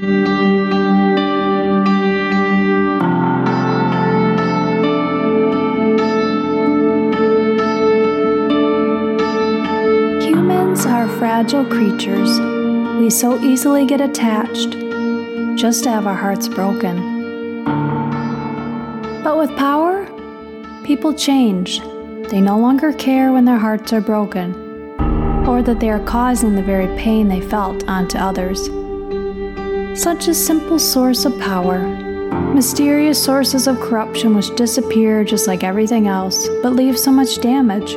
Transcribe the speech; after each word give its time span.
Humans 0.00 0.16
are 10.86 11.06
fragile 11.18 11.66
creatures. 11.66 12.40
We 12.98 13.10
so 13.10 13.38
easily 13.40 13.84
get 13.84 14.00
attached 14.00 14.70
just 15.58 15.84
to 15.84 15.90
have 15.90 16.06
our 16.06 16.14
hearts 16.14 16.48
broken. 16.48 17.64
But 19.22 19.36
with 19.36 19.54
power, 19.58 20.06
people 20.82 21.12
change. 21.12 21.80
They 22.30 22.40
no 22.40 22.58
longer 22.58 22.94
care 22.94 23.32
when 23.32 23.44
their 23.44 23.58
hearts 23.58 23.92
are 23.92 24.00
broken 24.00 24.54
or 25.46 25.62
that 25.62 25.78
they 25.78 25.90
are 25.90 26.00
causing 26.00 26.54
the 26.54 26.62
very 26.62 26.86
pain 26.96 27.28
they 27.28 27.42
felt 27.42 27.86
onto 27.86 28.16
others. 28.16 28.70
Such 29.94 30.28
a 30.28 30.34
simple 30.34 30.78
source 30.78 31.24
of 31.24 31.38
power. 31.40 31.80
Mysterious 32.54 33.22
sources 33.22 33.66
of 33.66 33.80
corruption 33.80 34.34
which 34.36 34.54
disappear 34.54 35.24
just 35.24 35.48
like 35.48 35.64
everything 35.64 36.06
else, 36.06 36.48
but 36.62 36.74
leave 36.74 36.96
so 36.96 37.10
much 37.10 37.40
damage. 37.40 37.96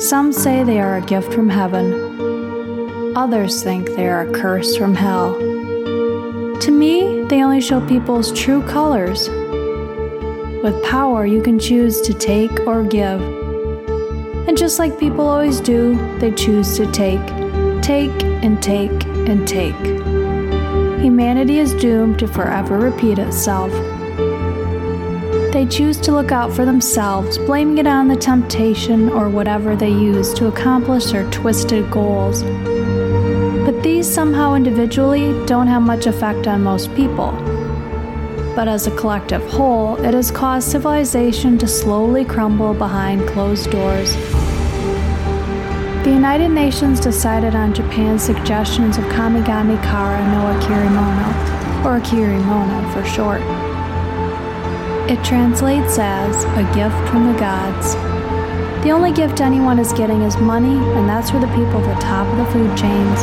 Some 0.00 0.32
say 0.32 0.62
they 0.62 0.80
are 0.80 0.98
a 0.98 1.00
gift 1.00 1.32
from 1.32 1.48
heaven. 1.48 3.12
Others 3.16 3.64
think 3.64 3.88
they 3.90 4.08
are 4.08 4.22
a 4.22 4.32
curse 4.32 4.76
from 4.76 4.94
hell. 4.94 5.34
To 5.34 6.70
me, 6.70 7.24
they 7.24 7.42
only 7.42 7.60
show 7.60 7.84
people's 7.86 8.32
true 8.32 8.62
colors. 8.62 9.28
With 10.62 10.80
power, 10.84 11.26
you 11.26 11.42
can 11.42 11.58
choose 11.58 12.00
to 12.02 12.14
take 12.14 12.60
or 12.60 12.84
give. 12.84 13.20
And 14.46 14.56
just 14.56 14.78
like 14.78 14.98
people 14.98 15.28
always 15.28 15.60
do, 15.60 15.96
they 16.18 16.30
choose 16.30 16.76
to 16.76 16.90
take. 16.92 17.20
Take 17.82 18.22
and 18.44 18.62
take 18.62 19.04
and 19.26 19.46
take. 19.46 20.21
Humanity 21.02 21.58
is 21.58 21.74
doomed 21.74 22.20
to 22.20 22.28
forever 22.28 22.78
repeat 22.78 23.18
itself. 23.18 23.72
They 25.52 25.66
choose 25.68 25.98
to 26.02 26.12
look 26.12 26.30
out 26.30 26.52
for 26.52 26.64
themselves, 26.64 27.38
blaming 27.38 27.78
it 27.78 27.88
on 27.88 28.06
the 28.06 28.14
temptation 28.14 29.08
or 29.08 29.28
whatever 29.28 29.74
they 29.74 29.90
use 29.90 30.32
to 30.34 30.46
accomplish 30.46 31.06
their 31.10 31.28
twisted 31.32 31.90
goals. 31.90 32.44
But 33.64 33.82
these 33.82 34.06
somehow 34.08 34.54
individually 34.54 35.44
don't 35.44 35.66
have 35.66 35.82
much 35.82 36.06
effect 36.06 36.46
on 36.46 36.62
most 36.62 36.94
people. 36.94 37.32
But 38.54 38.68
as 38.68 38.86
a 38.86 38.96
collective 38.96 39.42
whole, 39.50 39.96
it 40.04 40.14
has 40.14 40.30
caused 40.30 40.70
civilization 40.70 41.58
to 41.58 41.66
slowly 41.66 42.24
crumble 42.24 42.74
behind 42.74 43.26
closed 43.26 43.72
doors. 43.72 44.14
The 46.04 46.10
United 46.10 46.48
Nations 46.48 46.98
decided 46.98 47.54
on 47.54 47.72
Japan's 47.72 48.24
suggestions 48.24 48.98
of 48.98 49.04
Kamigami 49.04 49.80
Kara 49.84 50.18
no 50.32 50.58
Okurimono, 50.58 51.84
or 51.84 52.00
Okurimono 52.00 52.92
for 52.92 53.04
short. 53.04 53.40
It 55.08 55.24
translates 55.24 56.00
as 56.00 56.42
a 56.58 56.64
gift 56.74 57.08
from 57.08 57.32
the 57.32 57.38
gods. 57.38 57.94
The 58.82 58.90
only 58.90 59.12
gift 59.12 59.40
anyone 59.40 59.78
is 59.78 59.92
getting 59.92 60.22
is 60.22 60.36
money, 60.38 60.74
and 60.74 61.08
that's 61.08 61.30
for 61.30 61.38
the 61.38 61.46
people 61.46 61.78
at 61.78 61.94
the 61.94 62.00
top 62.00 62.26
of 62.26 62.36
the 62.36 62.46
food 62.46 62.76
chains. 62.76 63.22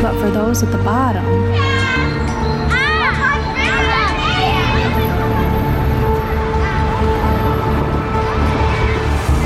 But 0.00 0.20
for 0.20 0.30
those 0.30 0.62
at 0.62 0.70
the 0.70 0.78
bottom, 0.84 1.24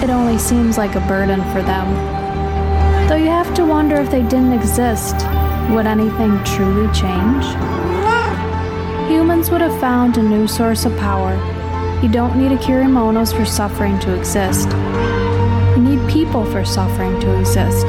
it 0.02 0.10
only 0.10 0.38
seems 0.38 0.78
like 0.78 0.94
a 0.94 1.06
burden 1.06 1.40
for 1.52 1.62
them. 1.62 1.88
Though 3.08 3.16
you 3.16 3.28
have 3.28 3.52
to 3.54 3.64
wonder 3.64 3.96
if 3.96 4.10
they 4.10 4.22
didn't 4.22 4.52
exist, 4.52 5.14
would 5.70 5.86
anything 5.86 6.42
truly 6.44 6.92
change? 6.92 7.44
Humans 9.10 9.50
would 9.50 9.60
have 9.60 9.78
found 9.80 10.16
a 10.16 10.22
new 10.22 10.46
source 10.46 10.84
of 10.84 10.96
power. 10.98 11.34
You 12.02 12.08
don't 12.08 12.38
need 12.38 12.52
a 12.52 12.56
Okurimonos 12.56 13.36
for 13.36 13.44
suffering 13.44 13.98
to 14.00 14.16
exist. 14.16 14.70
You 15.76 15.82
need 15.82 16.10
people 16.10 16.44
for 16.44 16.64
suffering 16.64 17.20
to 17.20 17.38
exist. 17.38 17.88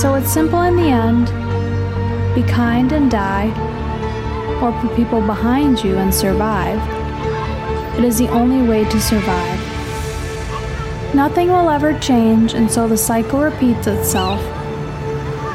So 0.00 0.14
it's 0.14 0.30
simple 0.30 0.62
in 0.62 0.76
the 0.76 0.88
end 0.88 1.28
be 2.34 2.42
kind 2.42 2.90
and 2.92 3.08
die, 3.08 3.48
or 4.60 4.72
put 4.80 4.96
people 4.96 5.20
behind 5.20 5.84
you 5.84 5.96
and 5.98 6.12
survive. 6.12 6.80
It 7.96 8.04
is 8.04 8.18
the 8.18 8.28
only 8.28 8.68
way 8.68 8.84
to 8.84 9.00
survive. 9.00 9.73
Nothing 11.14 11.48
will 11.48 11.70
ever 11.70 11.96
change, 12.00 12.54
and 12.54 12.68
so 12.68 12.88
the 12.88 12.96
cycle 12.96 13.40
repeats 13.40 13.86
itself. 13.86 14.42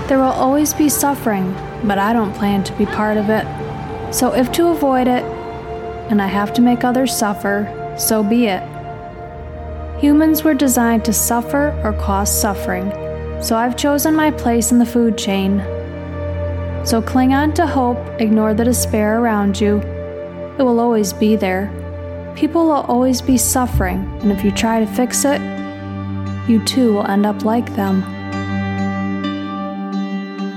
There 0.08 0.18
will 0.18 0.31
always 0.31 0.74
be 0.74 0.88
suffering, 0.88 1.53
but 1.84 1.97
I 1.97 2.14
don't 2.14 2.34
plan 2.34 2.64
to 2.64 2.74
be 2.78 2.86
part 2.86 3.18
of 3.18 3.30
it. 3.30 3.46
So, 4.16 4.34
if 4.34 4.53
to 4.53 4.69
avoid 4.69 5.09
it, 5.09 5.24
and 6.09 6.22
I 6.22 6.28
have 6.28 6.53
to 6.53 6.62
make 6.62 6.86
others 6.86 7.14
suffer, 7.14 7.96
so 8.00 8.24
be 8.24 8.46
it. 8.46 8.64
Humans 10.00 10.46
were 10.46 10.53
designed 10.53 11.03
to 11.06 11.14
suffer 11.14 11.78
or 11.84 11.92
cause 11.92 12.31
suffering, 12.31 12.90
so 13.44 13.58
I've 13.58 13.75
chosen 13.75 14.16
my 14.16 14.31
place 14.31 14.72
in 14.72 14.80
the 14.80 14.86
food 14.86 15.18
chain. 15.18 15.59
So 16.86 17.02
cling 17.06 17.34
on 17.34 17.53
to 17.56 17.68
hope, 17.68 18.00
ignore 18.22 18.53
the 18.53 18.64
despair 18.64 19.19
around 19.19 19.59
you. 19.59 19.80
It 20.58 20.64
will 20.64 20.80
always 20.80 21.12
be 21.12 21.36
there. 21.36 21.69
People 22.39 22.67
will 22.67 22.85
always 22.88 23.22
be 23.22 23.38
suffering, 23.38 24.00
and 24.22 24.31
if 24.31 24.45
you 24.45 24.51
try 24.51 24.79
to 24.79 24.88
fix 24.88 25.25
it, 25.25 25.41
you 26.50 26.63
too 26.63 26.94
will 26.94 27.05
end 27.05 27.25
up 27.25 27.44
like 27.44 27.75
them. 27.75 28.00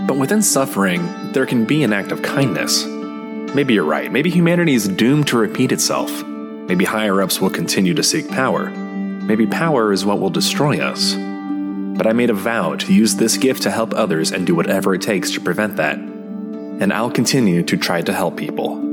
But 0.07 0.17
within 0.17 0.43
suffering, 0.43 1.33
there 1.33 1.45
can 1.45 1.65
be 1.65 1.83
an 1.83 1.93
act 1.93 2.13
of 2.13 2.23
kindness. 2.23 2.85
Maybe 2.85 3.75
you're 3.75 3.83
right. 3.83 4.13
Maybe 4.13 4.31
humanity 4.31 4.75
is 4.75 4.87
doomed 4.87 5.27
to 5.27 5.37
repeat 5.37 5.73
itself. 5.73 6.23
Maybe 6.23 6.85
higher 6.85 7.21
ups 7.21 7.41
will 7.41 7.51
continue 7.51 7.95
to 7.95 8.03
seek 8.05 8.29
power. 8.29 8.71
Maybe 8.71 9.45
power 9.45 9.93
is 9.93 10.05
what 10.05 10.21
will 10.21 10.31
destroy 10.31 10.79
us. 10.79 11.15
But 11.17 12.07
I 12.07 12.13
made 12.13 12.31
a 12.31 12.35
vow 12.35 12.77
to 12.77 12.95
use 12.95 13.17
this 13.17 13.37
gift 13.37 13.65
to 13.65 13.73
help 13.73 13.93
others 13.95 14.31
and 14.31 14.47
do 14.47 14.55
whatever 14.55 14.95
it 14.95 15.03
takes 15.03 15.33
to 15.33 15.41
prevent 15.41 15.75
that. 15.79 15.97
And 15.99 16.93
I'll 16.93 17.11
continue 17.11 17.65
to 17.65 17.77
try 17.77 18.03
to 18.03 18.13
help 18.13 18.37
people. 18.37 18.92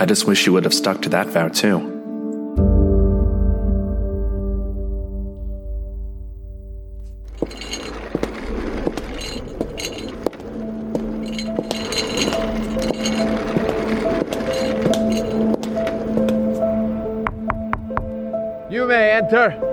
I 0.00 0.06
just 0.06 0.24
wish 0.24 0.46
you 0.46 0.54
would 0.54 0.64
have 0.64 0.72
stuck 0.72 1.02
to 1.02 1.10
that 1.10 1.26
vow 1.26 1.48
too. 1.48 1.76
You 18.70 18.86
may 18.86 19.10
enter. 19.10 19.69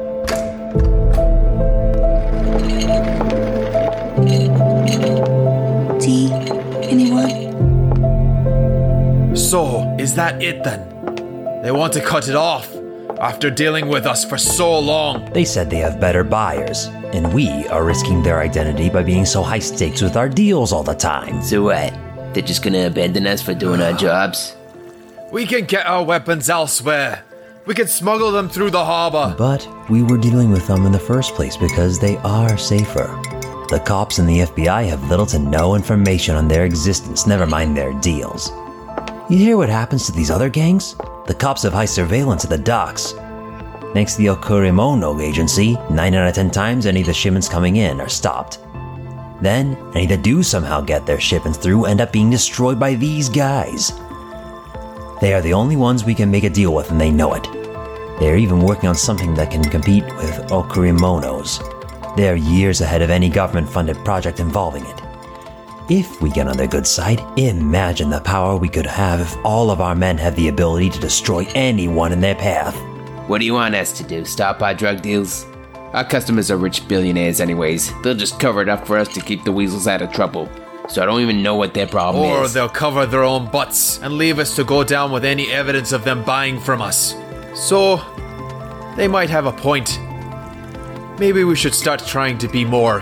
So, 9.38 9.96
is 10.00 10.16
that 10.16 10.42
it 10.42 10.64
then? 10.64 11.62
They 11.62 11.72
want 11.72 11.94
to 11.94 12.02
cut 12.02 12.28
it 12.28 12.36
off 12.36 12.76
after 13.22 13.52
dealing 13.52 13.88
with 13.88 14.08
us 14.08 14.26
for 14.26 14.36
so 14.36 14.80
long. 14.80 15.32
They 15.32 15.46
said 15.46 15.70
they 15.70 15.78
have 15.78 16.00
better 16.00 16.24
buyers, 16.24 16.86
and 17.14 17.32
we 17.34 17.50
are 17.68 17.86
risking 17.86 18.24
their 18.24 18.40
identity 18.40 18.90
by 18.90 19.04
being 19.04 19.28
so 19.28 19.44
high 19.44 19.60
stakes 19.60 20.02
with 20.02 20.18
our 20.18 20.28
deals 20.28 20.74
all 20.74 20.82
the 20.82 20.96
time. 20.96 21.44
So 21.44 21.62
what? 21.62 21.94
They're 22.34 22.42
just 22.42 22.64
gonna 22.64 22.88
abandon 22.88 23.28
us 23.28 23.44
for 23.44 23.54
doing 23.54 23.80
our 23.80 23.94
jobs? 23.94 24.56
We 25.32 25.46
can 25.46 25.66
get 25.66 25.86
our 25.86 26.04
weapons 26.04 26.50
elsewhere. 26.50 27.24
We 27.68 27.76
can 27.76 27.88
smuggle 27.88 28.32
them 28.32 28.50
through 28.50 28.72
the 28.72 28.86
harbor. 28.86 29.36
But 29.38 29.68
we 29.88 30.02
were 30.02 30.18
dealing 30.18 30.50
with 30.52 30.66
them 30.66 30.88
in 30.88 30.92
the 30.92 31.00
first 31.00 31.36
place 31.36 31.58
because 31.58 32.00
they 32.00 32.18
are 32.18 32.58
safer. 32.58 33.06
The 33.70 33.84
cops 33.86 34.18
and 34.18 34.28
the 34.28 34.40
FBI 34.40 34.88
have 34.90 35.10
little 35.12 35.28
to 35.28 35.38
no 35.38 35.76
information 35.76 36.36
on 36.36 36.48
their 36.48 36.66
existence, 36.66 37.28
never 37.28 37.46
mind 37.46 37.78
their 37.78 37.94
deals. 38.00 38.52
You 39.30 39.38
hear 39.38 39.58
what 39.58 39.68
happens 39.68 40.06
to 40.06 40.14
these 40.14 40.32
other 40.32 40.48
gangs? 40.48 40.96
The 41.26 41.36
cops 41.38 41.64
have 41.64 41.74
high 41.74 41.84
surveillance 41.84 42.46
at 42.46 42.50
the 42.50 42.58
docks. 42.58 43.12
Thanks 43.94 44.14
to 44.14 44.20
the 44.20 44.28
Okurimono 44.28 45.22
agency, 45.22 45.76
9 45.90 46.14
out 46.14 46.30
of 46.30 46.34
10 46.34 46.50
times 46.50 46.86
any 46.86 47.02
of 47.02 47.08
the 47.08 47.14
shipments 47.14 47.50
coming 47.50 47.76
in 47.76 48.00
are 48.00 48.08
stopped. 48.08 48.60
Then, 49.42 49.76
any 49.94 50.06
that 50.06 50.22
do 50.22 50.42
somehow 50.44 50.80
get 50.80 51.06
their 51.06 51.20
shipments 51.20 51.58
through 51.58 51.88
end 51.88 52.00
up 52.00 52.14
being 52.14 52.30
destroyed 52.30 52.80
by 52.80 52.94
these 52.94 53.28
guys. 53.28 53.92
They 55.20 55.34
are 55.34 55.42
the 55.42 55.54
only 55.54 55.76
ones 55.76 56.06
we 56.06 56.16
can 56.16 56.32
make 56.32 56.46
a 56.46 56.50
deal 56.50 56.74
with, 56.74 56.90
and 56.90 57.02
they 57.02 57.12
know 57.12 57.34
it. 57.34 57.44
They 58.22 58.30
are 58.30 58.38
even 58.38 58.62
working 58.62 58.88
on 58.88 58.96
something 58.96 59.34
that 59.34 59.52
can 59.52 59.64
compete 59.66 60.06
with 60.16 60.36
Okurimonos. 60.52 62.16
They 62.16 62.30
are 62.30 62.38
years 62.38 62.80
ahead 62.80 63.02
of 63.02 63.10
any 63.10 63.28
government 63.28 63.68
funded 63.68 63.98
project 64.06 64.40
involving 64.40 64.86
it. 64.86 65.02
If 65.90 66.22
we 66.22 66.30
get 66.30 66.50
on 66.50 66.58
their 66.58 66.68
good 66.68 66.86
side, 66.86 67.24
imagine 67.40 68.10
the 68.10 68.20
power 68.20 68.58
we 68.58 68.68
could 68.68 68.86
have 68.86 69.22
if 69.22 69.38
all 69.46 69.72
of 69.72 69.80
our 69.80 69.96
men 69.96 70.18
had 70.18 70.36
the 70.36 70.50
ability 70.50 70.90
to 70.90 71.00
destroy 71.00 71.48
anyone 71.56 72.12
in 72.12 72.20
their 72.20 72.36
path. 72.36 72.76
What 73.30 73.40
do 73.40 73.46
you 73.46 73.54
want 73.54 73.74
us 73.74 73.94
to 73.94 74.04
do? 74.04 74.26
Stop 74.26 74.62
our 74.62 74.74
drug 74.74 75.02
deals? 75.02 75.46
Our 75.94 76.04
customers 76.04 76.52
are 76.52 76.58
rich 76.58 76.86
billionaires, 76.90 77.40
anyways. 77.40 77.94
They'll 78.04 78.16
just 78.16 78.38
cover 78.38 78.62
it 78.62 78.68
up 78.68 78.86
for 78.86 78.98
us 78.98 79.08
to 79.14 79.22
keep 79.22 79.46
the 79.46 79.52
weasels 79.54 79.88
out 79.88 80.02
of 80.02 80.12
trouble. 80.12 80.50
So 80.90 81.02
I 81.02 81.06
don't 81.06 81.22
even 81.22 81.42
know 81.42 81.56
what 81.56 81.74
their 81.74 81.88
problem 81.88 82.26
Or 82.26 82.44
is. 82.44 82.52
Or 82.52 82.54
they'll 82.54 82.70
cover 82.70 83.06
their 83.06 83.24
own 83.24 83.50
butts 83.50 84.02
and 84.04 84.18
leave 84.18 84.40
us 84.40 84.58
to 84.58 84.66
go 84.66 84.84
down 84.84 85.14
with 85.14 85.24
any 85.24 85.50
evidence 85.54 85.94
of 85.94 86.04
them 86.04 86.22
buying 86.26 86.60
from 86.60 86.82
us. 86.82 87.16
So, 87.56 88.02
they 88.98 89.08
might 89.08 89.30
have 89.30 89.46
a 89.46 89.54
point. 89.54 90.02
Maybe 91.18 91.46
we 91.46 91.56
should 91.56 91.74
start 91.74 92.06
trying 92.06 92.38
to 92.40 92.50
be 92.50 92.66
more 92.66 93.00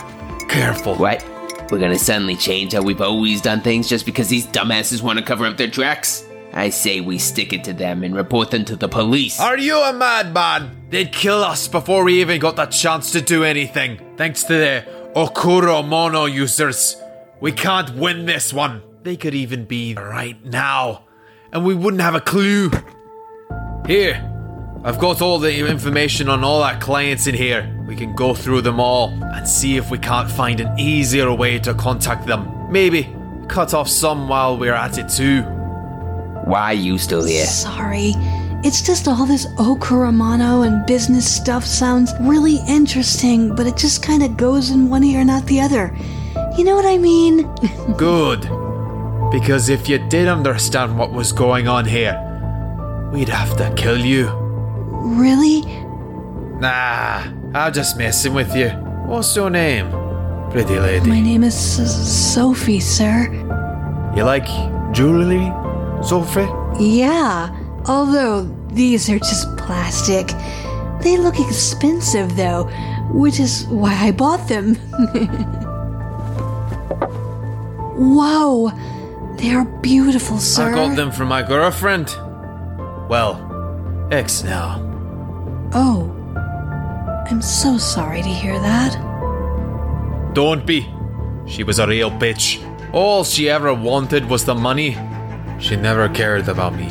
careful. 0.48 0.96
What? 0.96 1.26
We're 1.72 1.80
gonna 1.80 1.98
suddenly 1.98 2.36
change 2.36 2.74
how 2.74 2.84
we've 2.84 3.02
always 3.02 3.42
done 3.42 3.62
things 3.62 3.90
just 3.90 4.06
because 4.06 4.30
these 4.30 4.46
dumbasses 4.46 5.02
want 5.02 5.18
to 5.18 5.26
cover 5.26 5.46
up 5.46 5.58
their 5.58 5.70
tracks? 5.70 6.24
I 6.54 6.70
say 6.70 7.02
we 7.02 7.18
stick 7.18 7.54
it 7.54 7.64
to 7.66 7.74
them 7.74 8.04
and 8.04 8.16
report 8.16 8.52
them 8.52 8.64
to 8.66 8.76
the 8.76 8.88
police. 8.88 9.40
Are 9.40 9.58
you 9.58 9.76
a 9.78 9.92
madman? 9.92 10.86
They'd 10.90 11.12
kill 11.12 11.44
us 11.44 11.68
before 11.68 12.04
we 12.04 12.22
even 12.22 12.40
got 12.40 12.56
the 12.56 12.68
chance 12.68 13.12
to 13.12 13.22
do 13.22 13.44
anything. 13.44 14.00
Thanks 14.16 14.44
to 14.44 14.54
the 14.54 14.86
Okurimono 15.16 16.32
users. 16.32 16.98
We 17.42 17.52
can't 17.52 17.96
win 17.96 18.26
this 18.26 18.54
one. 18.54 18.82
They 19.04 19.18
could 19.18 19.36
even 19.36 19.66
be 19.66 19.96
right 19.96 20.44
now, 20.46 21.04
and 21.52 21.66
we 21.66 21.76
wouldn't 21.76 22.02
have 22.02 22.16
a 22.16 22.22
clue. 22.22 22.72
Here, 23.86 24.35
I've 24.86 25.00
got 25.00 25.20
all 25.20 25.40
the 25.40 25.68
information 25.68 26.30
on 26.30 26.44
all 26.44 26.62
our 26.62 26.78
clients 26.78 27.26
in 27.26 27.34
here. 27.34 27.68
We 27.88 27.96
can 27.96 28.14
go 28.14 28.36
through 28.36 28.62
them 28.62 28.80
all 28.80 29.10
and 29.34 29.48
see 29.48 29.78
if 29.78 29.90
we 29.90 29.98
can't 29.98 30.30
find 30.30 30.60
an 30.60 30.80
easier 30.80 31.34
way 31.34 31.58
to 31.62 31.74
contact 31.74 32.28
them. 32.28 32.72
Maybe 32.72 33.12
cut 33.48 33.74
off 33.74 33.90
some 33.90 34.30
while 34.30 34.60
we're 34.60 34.76
at 34.76 35.00
it 35.00 35.10
too. 35.10 35.42
Why 35.42 36.66
are 36.66 36.74
you 36.76 37.00
still 37.00 37.26
here? 37.26 37.48
Sorry. 37.48 38.14
It's 38.64 38.84
just 38.84 39.08
all 39.08 39.26
this 39.26 39.48
Okurimono 39.56 40.68
and 40.68 40.86
business 40.86 41.36
stuff 41.36 41.66
sounds 41.66 42.14
really 42.22 42.60
interesting, 42.68 43.56
but 43.56 43.66
it 43.66 43.78
just 43.78 44.04
kind 44.04 44.22
of 44.22 44.38
goes 44.38 44.70
in 44.70 44.88
one 44.88 45.04
ear, 45.04 45.26
not 45.26 45.48
the 45.48 45.62
other. 45.62 45.98
You 46.56 46.64
know 46.64 46.76
what 46.76 46.86
I 46.86 47.00
mean? 47.00 47.52
Good. 47.98 48.42
Because 49.32 49.68
if 49.68 49.90
you 49.90 49.98
did 50.10 50.28
understand 50.28 50.96
what 50.96 51.12
was 51.12 51.32
going 51.32 51.68
on 51.68 51.86
here, 51.86 52.22
we'd 53.12 53.30
have 53.30 53.58
to 53.58 53.74
kill 53.74 53.98
you. 53.98 54.45
Really? 55.06 55.62
Nah, 56.60 57.24
I'm 57.54 57.74
just 57.74 57.98
messing 57.98 58.34
with 58.34 58.56
you. 58.56 58.70
What's 59.06 59.36
your 59.36 59.50
name? 59.50 59.90
Pretty 60.52 60.80
lady. 60.80 61.08
My 61.10 61.20
name 61.22 61.44
is 61.44 61.56
S- 61.80 62.34
Sophie, 62.34 62.80
sir. 62.80 63.28
You 64.16 64.24
like 64.24 64.48
jewelry, 64.94 65.52
Sophie? 66.02 66.48
Yeah, 66.80 67.50
although 67.88 68.44
these 68.72 69.10
are 69.10 69.20
just 69.20 69.56
plastic. 69.58 70.28
They 71.02 71.18
look 71.18 71.40
expensive, 71.40 72.36
though, 72.36 72.64
which 73.12 73.40
is 73.40 73.66
why 73.68 73.94
I 73.94 74.12
bought 74.12 74.48
them. 74.48 74.76
Whoa, 77.98 78.72
they 79.38 79.52
are 79.54 79.66
beautiful, 79.82 80.38
sir. 80.38 80.72
I 80.72 80.76
got 80.76 80.96
them 80.96 81.12
from 81.12 81.28
my 81.30 81.44
girlfriend. 81.44 82.08
Well, 83.10 83.40
ex 84.12 84.44
now. 84.44 84.82
Oh, 85.78 86.10
I'm 87.30 87.42
so 87.42 87.78
sorry 87.78 88.22
to 88.22 88.30
hear 88.30 88.58
that. 88.60 88.96
Don't 90.34 90.66
be. 90.66 90.88
She 91.48 91.64
was 91.64 91.80
a 91.80 91.88
real 91.88 92.10
bitch. 92.10 92.64
All 92.94 93.26
she 93.26 93.50
ever 93.50 93.74
wanted 93.74 94.30
was 94.30 94.46
the 94.46 94.56
money. 94.56 94.98
She 95.60 95.76
never 95.76 96.08
cared 96.08 96.48
about 96.48 96.76
me. 96.76 96.88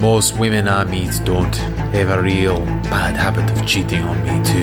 Most 0.00 0.38
women 0.38 0.68
I 0.68 0.84
meet 0.84 1.20
don't 1.24 1.56
have 1.92 2.10
a 2.10 2.22
real 2.22 2.60
bad 2.84 3.16
habit 3.16 3.50
of 3.50 3.66
cheating 3.66 4.04
on 4.04 4.22
me, 4.22 4.40
too. 4.44 4.62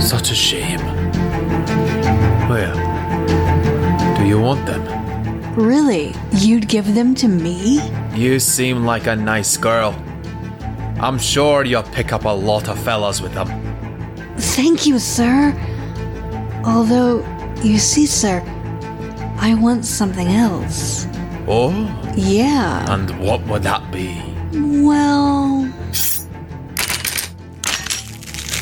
Such 0.00 0.30
a 0.30 0.36
shame. 0.36 0.78
Oh, 0.80 2.46
well, 2.48 4.16
do 4.16 4.24
you 4.24 4.40
want 4.40 4.64
them? 4.64 4.82
Really? 5.56 6.14
You'd 6.34 6.68
give 6.68 6.94
them 6.94 7.16
to 7.16 7.26
me? 7.26 7.80
You 8.14 8.38
seem 8.38 8.84
like 8.84 9.08
a 9.08 9.16
nice 9.16 9.56
girl. 9.56 9.96
I'm 11.02 11.18
sure 11.18 11.64
you'll 11.64 11.82
pick 11.82 12.12
up 12.12 12.24
a 12.26 12.28
lot 12.28 12.68
of 12.68 12.78
fellas 12.84 13.20
with 13.20 13.34
them. 13.34 13.48
Thank 14.38 14.86
you, 14.86 15.00
sir. 15.00 15.52
Although, 16.64 17.24
you 17.64 17.78
see, 17.78 18.06
sir, 18.06 18.40
I 19.40 19.54
want 19.54 19.84
something 19.84 20.28
else. 20.28 21.08
Oh? 21.48 21.72
Yeah. 22.14 22.86
And 22.88 23.18
what 23.18 23.44
would 23.48 23.64
that 23.64 23.90
be? 23.90 24.14
Well, 24.52 25.64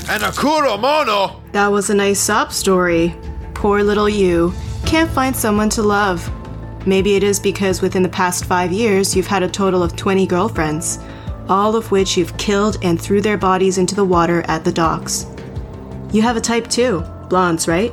An 0.08 0.22
Okurimono! 0.22 1.40
That 1.52 1.68
was 1.68 1.90
a 1.90 1.94
nice 1.94 2.18
sob 2.20 2.52
story. 2.52 3.14
Poor 3.52 3.82
little 3.82 4.08
you. 4.08 4.54
Can't 4.86 5.10
find 5.10 5.36
someone 5.36 5.68
to 5.70 5.82
love. 5.82 6.26
Maybe 6.86 7.16
it 7.16 7.22
is 7.22 7.38
because 7.38 7.82
within 7.82 8.02
the 8.02 8.08
past 8.08 8.46
five 8.46 8.72
years 8.72 9.14
you've 9.14 9.26
had 9.26 9.42
a 9.42 9.48
total 9.48 9.82
of 9.82 9.94
20 9.94 10.26
girlfriends, 10.26 10.98
all 11.48 11.76
of 11.76 11.90
which 11.90 12.16
you've 12.16 12.36
killed 12.38 12.78
and 12.82 13.00
threw 13.00 13.20
their 13.20 13.38
bodies 13.38 13.78
into 13.78 13.94
the 13.94 14.04
water 14.04 14.42
at 14.48 14.64
the 14.64 14.72
docks. 14.72 15.26
You 16.12 16.22
have 16.22 16.36
a 16.36 16.40
type 16.40 16.68
too, 16.68 17.00
blondes, 17.28 17.66
right? 17.68 17.92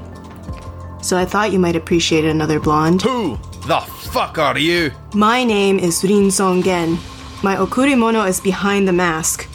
So 1.01 1.17
I 1.17 1.25
thought 1.25 1.51
you 1.51 1.59
might 1.59 1.75
appreciate 1.75 2.25
another 2.25 2.59
blonde. 2.59 3.01
Who 3.03 3.37
the 3.65 3.79
fuck 3.79 4.37
are 4.37 4.57
you? 4.57 4.91
My 5.13 5.43
name 5.43 5.79
is 5.79 6.03
Rin 6.03 6.31
Song-gen. 6.31 6.97
My 7.43 7.55
Okurimono 7.55 8.27
is 8.27 8.39
behind 8.39 8.87
the 8.87 8.93
mask. 8.93 9.47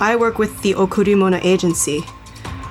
I 0.00 0.16
work 0.16 0.38
with 0.38 0.62
the 0.62 0.74
Okurimono 0.74 1.44
agency. 1.44 2.02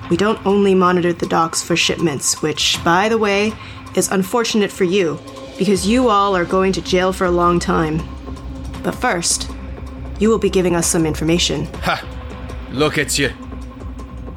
We 0.09 0.17
don't 0.17 0.43
only 0.45 0.73
monitor 0.73 1.13
the 1.13 1.27
docks 1.27 1.61
for 1.61 1.75
shipments, 1.75 2.41
which, 2.41 2.83
by 2.83 3.09
the 3.09 3.19
way, 3.19 3.53
is 3.95 4.09
unfortunate 4.09 4.71
for 4.71 4.85
you, 4.85 5.19
because 5.59 5.87
you 5.87 6.09
all 6.09 6.35
are 6.35 6.45
going 6.45 6.73
to 6.73 6.81
jail 6.81 7.13
for 7.13 7.25
a 7.25 7.31
long 7.31 7.59
time. 7.59 8.01
But 8.81 8.95
first, 8.95 9.51
you 10.19 10.29
will 10.29 10.39
be 10.39 10.49
giving 10.49 10.75
us 10.75 10.87
some 10.87 11.05
information. 11.05 11.65
Ha! 11.81 12.03
Look 12.71 12.97
at 12.97 13.17
you. 13.17 13.31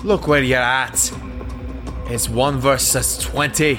Look 0.04 0.26
where 0.26 0.42
you're 0.42 0.58
at. 0.58 1.12
It's 2.06 2.28
1 2.28 2.58
versus 2.58 3.18
20. 3.18 3.78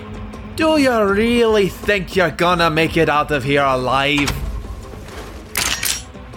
Do 0.55 0.77
you 0.77 1.03
really 1.05 1.67
think 1.67 2.15
you're 2.15 2.31
gonna 2.31 2.69
make 2.69 2.95
it 2.95 3.09
out 3.09 3.31
of 3.31 3.43
here 3.43 3.63
alive? 3.63 4.31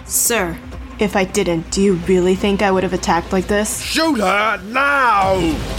Sir, 0.05 0.57
if 0.99 1.15
I 1.15 1.25
didn't, 1.25 1.69
do 1.69 1.81
you 1.81 1.93
really 2.07 2.33
think 2.33 2.61
I 2.61 2.71
would 2.71 2.83
have 2.83 2.93
attacked 2.93 3.31
like 3.31 3.47
this? 3.47 3.81
Shoot 3.81 4.19
her 4.19 4.57
now! 4.63 5.76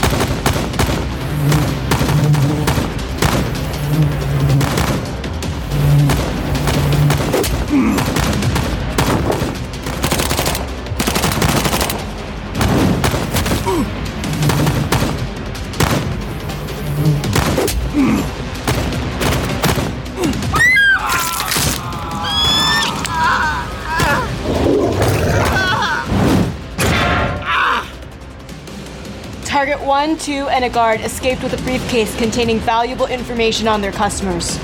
Target 29.99 30.17
1, 30.17 30.19
2, 30.19 30.49
and 30.51 30.65
a 30.65 30.69
guard 30.69 31.01
escaped 31.01 31.43
with 31.43 31.53
a 31.55 31.63
briefcase 31.65 32.17
containing 32.17 32.61
valuable 32.61 33.07
information 33.07 33.67
on 33.67 33.81
their 33.81 33.91
customers. 33.91 34.57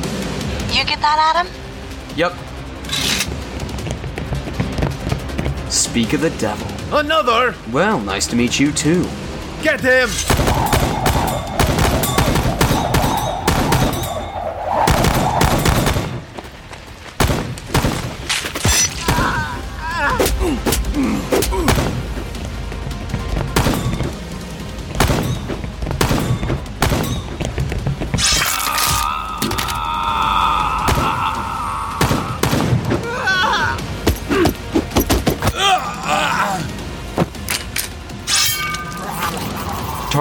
you 0.72 0.84
get 0.84 1.00
that, 1.00 1.34
Adam? 1.34 1.52
Yep. 2.14 2.34
Speak 5.72 6.12
of 6.12 6.20
the 6.20 6.30
devil. 6.38 6.68
Another! 6.96 7.56
Well, 7.72 7.98
nice 7.98 8.28
to 8.28 8.36
meet 8.36 8.60
you 8.60 8.70
too. 8.70 9.08
Get 9.60 9.80
him! 9.80 10.08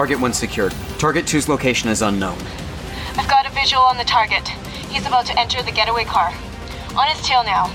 Target 0.04 0.20
1 0.20 0.32
secured. 0.34 0.74
Target 0.98 1.24
2's 1.24 1.48
location 1.48 1.88
is 1.88 2.02
unknown. 2.02 2.36
I've 3.16 3.26
got 3.26 3.46
a 3.46 3.50
visual 3.54 3.80
on 3.84 3.96
the 3.96 4.04
target. 4.04 4.46
He's 4.90 5.06
about 5.06 5.24
to 5.24 5.40
enter 5.40 5.62
the 5.62 5.72
getaway 5.72 6.04
car. 6.04 6.28
On 6.94 7.08
his 7.08 7.26
tail 7.26 7.42
now. 7.42 7.72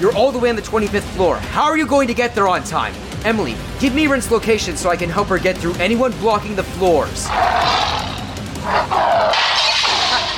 You're 0.00 0.16
all 0.16 0.32
the 0.32 0.38
way 0.38 0.48
on 0.48 0.56
the 0.56 0.62
25th 0.62 1.02
floor. 1.14 1.36
How 1.36 1.64
are 1.64 1.76
you 1.76 1.86
going 1.86 2.08
to 2.08 2.14
get 2.14 2.34
there 2.34 2.48
on 2.48 2.64
time? 2.64 2.94
Emily, 3.26 3.56
give 3.78 3.94
me 3.94 4.06
Rin's 4.06 4.30
location 4.30 4.74
so 4.74 4.88
I 4.88 4.96
can 4.96 5.10
help 5.10 5.28
her 5.28 5.38
get 5.38 5.58
through 5.58 5.74
anyone 5.74 6.12
blocking 6.12 6.56
the 6.56 6.62
floors. 6.62 7.28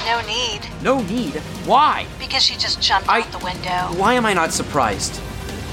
No 0.05 0.21
need. 0.27 0.69
No 0.83 1.03
need. 1.03 1.37
Why? 1.67 2.09
Because 2.19 2.43
she 2.43 2.57
just 2.57 2.83
jumped 2.83 3.09
I- 3.09 3.21
out 3.21 3.31
the 3.31 3.45
window. 3.45 3.97
Why 3.97 4.15
am 4.15 4.27
I 4.27 4.35
not 4.35 4.53
surprised? 4.53 5.21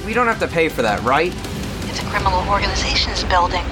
We 0.05 0.13
don't 0.13 0.27
have 0.27 0.39
to 0.41 0.47
pay 0.47 0.69
for 0.69 0.83
that, 0.83 1.01
right? 1.01 1.33
It's 1.89 2.03
a 2.03 2.05
criminal 2.05 2.47
organizations 2.51 3.23
building 3.23 3.65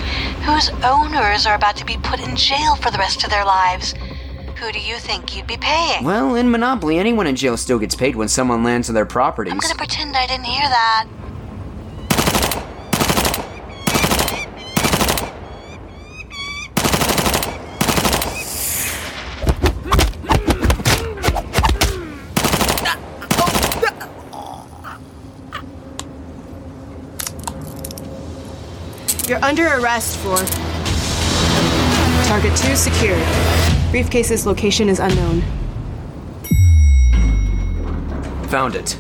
whose 0.44 0.70
owners 0.84 1.46
are 1.46 1.56
about 1.56 1.76
to 1.78 1.86
be 1.86 1.98
put 1.98 2.20
in 2.20 2.36
jail 2.36 2.76
for 2.76 2.92
the 2.92 2.98
rest 2.98 3.24
of 3.24 3.30
their 3.30 3.46
lives. 3.46 3.94
Who 4.58 4.72
do 4.72 4.80
you 4.80 4.98
think 4.98 5.36
you'd 5.36 5.48
be 5.48 5.58
paying? 5.58 6.04
Well, 6.04 6.36
in 6.36 6.52
Monopoly, 6.52 6.98
anyone 6.98 7.28
in 7.28 7.36
jail 7.36 7.58
still 7.58 7.80
gets 7.80 7.96
paid 7.96 8.16
when 8.16 8.28
someone 8.28 8.64
lands 8.64 8.90
on 8.90 8.96
their 8.96 9.06
properties. 9.06 9.54
I'm 9.54 9.60
gonna 9.60 9.76
pretend 9.76 10.16
I 10.16 10.28
didn't 10.28 10.46
hear 10.46 10.68
that. 10.68 11.08
Under 29.44 29.68
arrest 29.78 30.18
for. 30.20 30.38
Target 32.28 32.56
2 32.56 32.76
secured. 32.78 33.22
Briefcase's 33.92 34.46
location 34.46 34.88
is 34.88 35.00
unknown. 35.00 35.42
Found 38.48 38.76
it. 38.76 38.98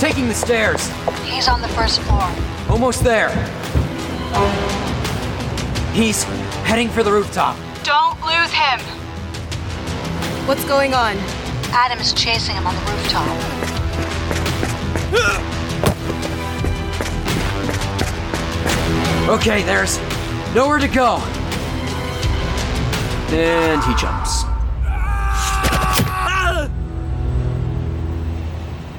Taking 0.00 0.28
the 0.28 0.34
stairs. 0.34 0.88
He's 1.24 1.48
on 1.48 1.60
the 1.60 1.68
first 1.68 2.00
floor. 2.00 2.32
Almost 2.70 3.04
there. 3.04 3.28
He's 5.92 6.24
heading 6.64 6.88
for 6.88 7.02
the 7.02 7.12
rooftop. 7.12 7.56
Don't 7.84 8.18
lose 8.22 8.52
him! 8.52 8.80
What's 10.46 10.64
going 10.64 10.94
on? 10.94 11.16
Adam 11.72 11.98
is 11.98 12.14
chasing 12.14 12.54
him 12.54 12.66
on 12.66 12.74
the 12.74 12.92
rooftop. 12.92 13.75
Okay, 19.28 19.62
there's 19.64 19.98
nowhere 20.54 20.78
to 20.78 20.88
go. 20.88 21.16
And 23.30 23.82
he 23.84 23.94
jumps. 23.94 24.44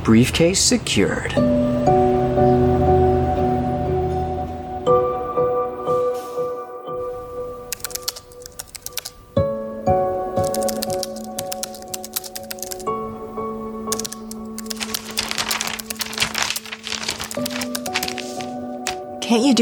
Briefcase 0.04 0.60
secured. 0.60 1.34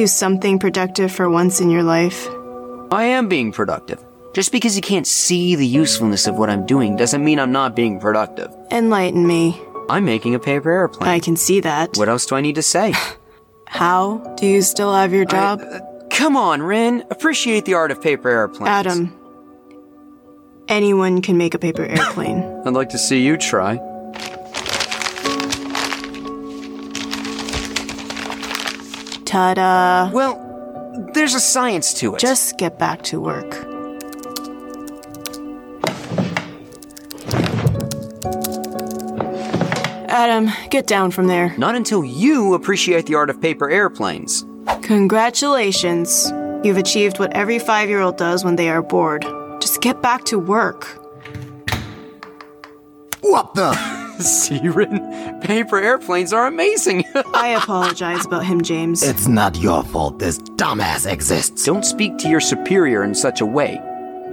Do 0.06 0.10
something 0.10 0.60
productive 0.60 1.12
for 1.12 1.32
once 1.32 1.60
in 1.60 1.72
your 1.72 1.82
life? 1.82 2.28
I 2.92 3.06
am 3.06 3.28
being 3.28 3.52
productive. 3.52 4.04
Just 4.34 4.52
because 4.52 4.76
you 4.76 4.82
can't 4.84 5.08
see 5.08 5.56
the 5.56 5.66
usefulness 5.66 6.28
of 6.28 6.36
what 6.36 6.48
I'm 6.48 6.66
doing 6.68 6.96
doesn't 6.96 7.24
mean 7.24 7.40
I'm 7.40 7.52
not 7.52 7.76
being 7.76 8.00
productive. 8.00 8.54
Enlighten 8.70 9.26
me. 9.26 9.60
I'm 9.90 10.06
making 10.06 10.36
a 10.36 10.40
paper 10.40 10.70
airplane. 10.70 11.10
I 11.10 11.20
can 11.20 11.36
see 11.36 11.60
that. 11.62 11.98
What 11.98 12.08
else 12.08 12.28
do 12.28 12.36
I 12.36 12.42
need 12.42 12.56
to 12.56 12.62
say? 12.62 12.94
How? 13.68 14.18
Do 14.38 14.46
you 14.46 14.62
still 14.62 14.94
have 14.94 15.12
your 15.12 15.26
job? 15.26 15.60
Uh, 15.62 15.80
come 16.12 16.38
on, 16.38 16.62
Rin. 16.62 17.04
Appreciate 17.10 17.66
the 17.66 17.74
art 17.74 17.90
of 17.90 18.00
paper 18.00 18.30
airplanes. 18.30 18.70
Adam. 18.70 19.12
Anyone 20.68 21.24
can 21.24 21.38
make 21.38 21.56
a 21.56 21.60
paper 21.60 21.84
airplane. 21.84 22.44
I'd 22.66 22.74
like 22.74 22.90
to 22.90 23.00
see 23.00 23.24
you 23.26 23.38
try. 23.38 23.80
Ta 29.36 29.54
da! 29.54 30.10
Well, 30.14 31.12
there's 31.14 31.36
a 31.36 31.42
science 31.42 31.94
to 31.96 32.16
it. 32.16 32.20
Just 32.20 32.58
get 32.58 32.80
back 32.80 33.02
to 33.02 33.20
work. 33.20 33.54
Adam, 40.08 40.50
get 40.70 40.88
down 40.88 41.12
from 41.12 41.28
there. 41.28 41.54
Not 41.58 41.76
until 41.76 42.06
you 42.06 42.54
appreciate 42.54 43.08
the 43.08 43.16
art 43.16 43.30
of 43.30 43.42
paper 43.42 43.70
airplanes. 43.70 44.46
Congratulations. 44.84 46.32
You've 46.64 46.78
achieved 46.78 47.20
what 47.20 47.34
every 47.34 47.60
five 47.60 47.90
year 47.90 48.00
old 48.00 48.16
does 48.16 48.46
when 48.46 48.56
they 48.56 48.70
are 48.70 48.82
bored. 48.82 49.26
Just 49.60 49.82
get 49.82 50.02
back 50.02 50.24
to 50.28 50.40
work. 50.40 50.86
What 53.20 53.54
the? 53.54 53.95
See, 54.20 54.68
Rin? 54.70 55.40
Paper 55.42 55.78
airplanes 55.80 56.32
are 56.34 56.48
amazing. 56.48 57.06
I 57.34 57.50
apologize 57.62 58.26
about 58.26 58.46
him, 58.46 58.62
James. 58.62 59.04
It's 59.04 59.28
not 59.28 59.58
your 59.58 59.84
fault 59.84 60.20
this 60.20 60.40
dumbass 60.40 61.10
exists. 61.12 61.66
Don't 61.66 61.86
speak 61.86 62.18
to 62.20 62.30
your 62.30 62.40
superior 62.40 63.04
in 63.04 63.14
such 63.16 63.42
a 63.42 63.46
way. 63.46 63.82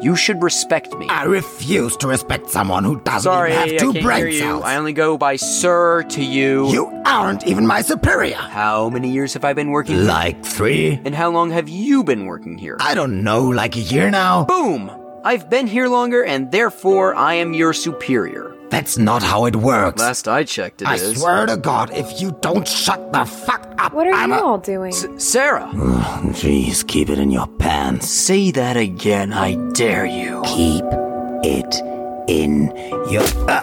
You 0.01 0.17
should 0.17 0.43
respect 0.43 0.93
me. 0.97 1.07
I 1.09 1.25
refuse 1.25 1.97
to 1.99 2.09
respect 2.09 2.51
someone 2.51 2.83
who 2.83 2.99
doesn't 3.01 3.23
Sorry, 3.23 3.53
even 3.53 3.69
have 3.69 3.79
two 3.79 3.91
I 3.91 3.93
can't 3.93 4.05
brain 4.05 4.19
hear 4.19 4.29
you. 4.29 4.39
cells. 4.41 4.65
I 4.65 4.77
only 4.77 4.93
go 4.93 5.17
by 5.17 5.37
sir 5.37 6.03
to 6.03 6.25
you. 6.25 6.69
You 6.73 7.03
aren't 7.07 7.47
even 7.47 7.69
my 7.69 7.83
superior. 7.83 8.35
How 8.35 8.89
many 8.91 9.13
years 9.13 9.35
have 9.35 9.45
I 9.45 9.53
been 9.53 9.71
working 9.71 9.95
here? 9.97 10.05
Like 10.05 10.45
three? 10.45 11.01
And 11.05 11.15
how 11.15 11.31
long 11.31 11.51
have 11.53 11.69
you 11.69 12.03
been 12.03 12.27
working 12.27 12.59
here? 12.59 12.77
I 12.81 12.95
don't 12.95 13.23
know, 13.23 13.45
like 13.45 13.77
a 13.77 13.81
year 13.81 14.11
now? 14.11 14.45
Boom! 14.45 14.91
I've 15.25 15.49
been 15.49 15.69
here 15.69 15.87
longer, 15.87 16.25
and 16.25 16.51
therefore 16.51 17.15
I 17.15 17.35
am 17.35 17.55
your 17.55 17.73
superior. 17.73 18.52
That's 18.73 18.97
not 18.97 19.23
how 19.23 19.45
it 19.45 19.55
works. 19.55 20.01
Last 20.01 20.27
I 20.27 20.45
checked, 20.45 20.81
it 20.83 20.89
I 20.89 20.95
is. 20.95 21.21
swear 21.21 21.45
to 21.47 21.57
God, 21.59 21.91
if 21.93 22.21
you 22.23 22.35
don't 22.41 22.67
shut 22.67 23.13
the 23.13 23.25
fuck 23.27 23.67
up, 23.79 23.93
What 23.93 24.07
are 24.07 24.15
I'm 24.15 24.31
you 24.33 24.37
a- 24.39 24.43
all 24.43 24.57
doing? 24.59 24.93
Sarah! 25.19 25.71
Jeez, 26.41 26.85
keep 26.87 27.11
it 27.11 27.19
in 27.19 27.31
your 27.31 27.47
pants. 27.47 28.09
Say 28.09 28.51
that 28.53 28.79
again, 28.79 29.33
I 29.35 29.57
dare 29.73 30.07
you. 30.07 30.41
Keep 30.47 30.85
it 31.45 31.75
in 32.29 32.73
your. 33.11 33.25
Uh, 33.49 33.61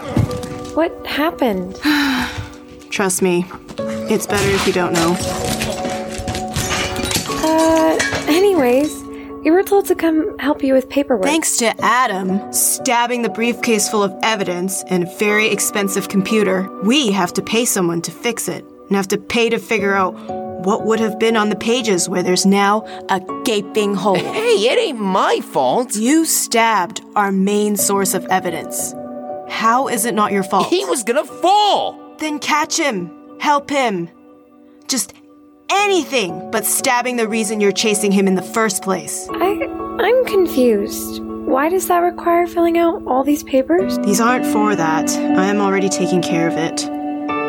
What 0.75 0.93
happened? 1.07 1.75
Trust 2.91 3.21
me, 3.23 3.45
it's 4.13 4.27
better 4.27 4.49
if 4.51 4.67
you 4.67 4.73
don't 4.73 4.93
know. 4.93 5.17
Uh, 7.41 7.97
anyways, 8.27 8.98
we 9.43 9.51
were 9.51 9.63
told 9.63 9.85
to 9.85 9.95
come 9.95 10.37
help 10.39 10.63
you 10.63 10.73
with 10.73 10.89
paperwork. 10.89 11.25
Thanks 11.25 11.57
to 11.57 11.73
Adam 11.81 12.51
stabbing 12.51 13.21
the 13.21 13.29
briefcase 13.29 13.89
full 13.89 14.03
of 14.03 14.13
evidence 14.21 14.83
and 14.87 15.03
a 15.03 15.17
very 15.17 15.47
expensive 15.47 16.09
computer, 16.09 16.69
we 16.83 17.11
have 17.11 17.33
to 17.33 17.41
pay 17.41 17.65
someone 17.65 18.01
to 18.01 18.11
fix 18.11 18.47
it 18.47 18.65
and 18.87 18.95
have 18.95 19.07
to 19.09 19.17
pay 19.17 19.49
to 19.49 19.59
figure 19.59 19.93
out 19.93 20.13
what 20.65 20.85
would 20.85 20.99
have 20.99 21.17
been 21.19 21.37
on 21.37 21.49
the 21.49 21.55
pages 21.55 22.09
where 22.09 22.21
there's 22.21 22.45
now 22.45 22.85
a 23.09 23.21
gaping 23.45 23.95
hole. 23.95 24.17
Hey, 24.39 24.65
it 24.67 24.79
ain't 24.79 24.99
my 24.99 25.39
fault. 25.41 25.95
You 25.95 26.25
stabbed 26.25 27.01
our 27.15 27.31
main 27.31 27.75
source 27.77 28.13
of 28.13 28.25
evidence. 28.25 28.93
How 29.47 29.87
is 29.87 30.05
it 30.05 30.13
not 30.13 30.31
your 30.31 30.43
fault? 30.43 30.67
He 30.67 30.83
was 30.85 31.03
gonna 31.03 31.23
fall! 31.23 32.15
Then 32.17 32.39
catch 32.39 32.77
him. 32.77 33.11
Help 33.39 33.69
him. 33.69 34.09
Just 34.87 35.13
anything 35.71 36.49
but 36.51 36.65
stabbing 36.65 37.15
the 37.15 37.27
reason 37.27 37.61
you're 37.61 37.71
chasing 37.71 38.11
him 38.11 38.27
in 38.27 38.35
the 38.35 38.41
first 38.41 38.83
place. 38.83 39.27
I, 39.31 39.67
I'm 39.99 40.25
confused. 40.25 41.21
Why 41.23 41.69
does 41.69 41.87
that 41.87 41.99
require 41.99 42.47
filling 42.47 42.77
out 42.77 43.01
all 43.07 43.23
these 43.23 43.43
papers? 43.43 43.97
These 43.99 44.21
aren't 44.21 44.45
for 44.45 44.75
that. 44.75 45.09
I 45.09 45.45
am 45.45 45.59
already 45.59 45.89
taking 45.89 46.21
care 46.21 46.47
of 46.47 46.55
it. 46.55 46.77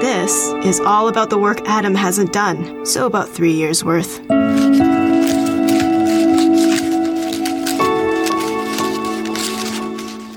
This 0.00 0.52
is 0.64 0.80
all 0.80 1.08
about 1.08 1.30
the 1.30 1.38
work 1.38 1.60
Adam 1.66 1.94
hasn't 1.94 2.32
done, 2.32 2.86
so 2.86 3.06
about 3.06 3.28
three 3.28 3.52
years 3.52 3.84
worth. 3.84 4.20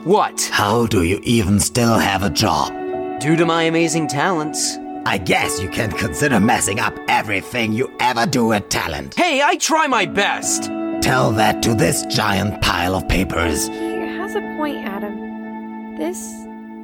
What? 0.06 0.50
how 0.52 0.86
do 0.86 1.04
you 1.04 1.20
even 1.24 1.60
still 1.60 1.98
have 1.98 2.24
a 2.24 2.30
job? 2.30 2.72
Due 3.20 3.36
to 3.38 3.46
my 3.46 3.64
amazing 3.64 4.08
talents. 4.08 4.78
I 5.06 5.18
guess 5.18 5.62
you 5.62 5.70
can 5.70 5.92
consider 5.92 6.40
messing 6.40 6.80
up 6.80 6.98
everything 7.08 7.74
you 7.74 7.92
ever 8.00 8.26
do 8.26 8.46
with 8.48 8.70
talent. 8.70 9.14
Hey, 9.16 9.42
I 9.42 9.58
try 9.58 9.88
my 9.88 10.06
best! 10.06 10.64
Tell 11.02 11.32
that 11.34 11.62
to 11.64 11.74
this 11.76 12.06
giant 12.06 12.62
pile 12.62 12.96
of 12.96 13.08
papers. 13.10 13.68
He 13.68 13.74
has 14.00 14.36
a 14.36 14.42
point, 14.58 14.78
Adam. 14.86 15.98
This, 15.98 16.18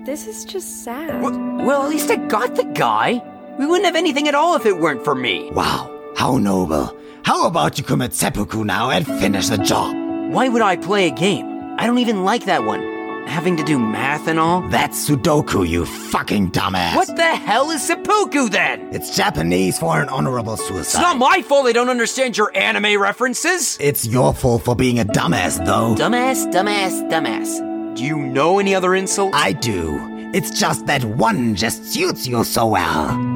this 0.06 0.28
is 0.28 0.44
just 0.44 0.84
sad. 0.84 1.22
W- 1.22 1.66
well, 1.66 1.84
at 1.84 1.90
least 1.90 2.12
I 2.12 2.18
got 2.18 2.56
the 2.56 2.66
guy. 2.66 3.22
We 3.58 3.66
wouldn't 3.66 3.86
have 3.86 3.96
anything 3.96 4.28
at 4.28 4.36
all 4.36 4.56
if 4.56 4.66
it 4.66 4.78
weren't 4.78 5.06
for 5.06 5.16
me. 5.16 5.50
Wow, 5.52 5.90
how 6.18 6.38
noble. 6.38 6.96
How 7.24 7.48
about 7.48 7.78
you 7.78 7.84
commit 7.86 8.14
seppuku 8.14 8.66
now 8.66 8.90
and 8.90 9.06
finish 9.06 9.48
the 9.48 9.58
job? 9.58 9.96
Why 10.34 10.50
would 10.50 10.62
I 10.62 10.76
play 10.76 11.08
a 11.08 11.12
game? 11.12 11.76
I 11.80 11.88
don't 11.88 12.00
even 12.00 12.26
like 12.26 12.46
that 12.46 12.66
one. 12.66 12.82
Having 13.30 13.58
to 13.58 13.64
do 13.64 13.80
math 13.80 14.28
and 14.28 14.40
all? 14.40 14.62
That's 14.70 15.10
Sudoku, 15.10 15.68
you 15.68 15.86
fucking 15.86 16.52
dumbass. 16.52 16.96
What 16.96 17.16
the 17.16 17.24
hell 17.24 17.70
is 17.72 17.86
seppuku 17.86 18.50
then? 18.50 18.90
It's 18.94 19.16
Japanese 19.16 19.78
for 19.80 20.02
an 20.02 20.10
honorable 20.10 20.58
suicide. 20.58 20.80
It's 20.80 20.96
not 20.96 21.18
my 21.18 21.42
fault 21.42 21.66
they 21.66 21.74
don't 21.74 21.90
understand 21.90 22.38
your 22.38 22.52
anime 22.56 23.00
references. 23.02 23.78
It's 23.80 24.06
your 24.06 24.34
fault 24.34 24.64
for 24.64 24.76
being 24.76 25.00
a 25.00 25.06
dumbass, 25.06 25.64
though. 25.66 25.96
Dumbass, 25.96 26.52
dumbass, 26.52 27.10
dumbass. 27.10 27.96
Do 27.96 28.04
you 28.04 28.18
know 28.18 28.60
any 28.60 28.76
other 28.76 28.96
insults? 28.96 29.36
I 29.36 29.54
do. 29.54 30.00
It's 30.34 30.52
just 30.60 30.86
that 30.86 31.04
one 31.04 31.56
just 31.56 31.86
suits 31.86 32.28
you 32.28 32.44
so 32.44 32.68
well. 32.68 33.29